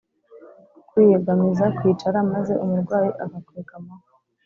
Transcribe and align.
kwiyegamiza: 0.87 1.65
kwicara 1.77 2.17
maze 2.31 2.53
umurwayi 2.63 3.11
akakwegamaho. 3.23 4.07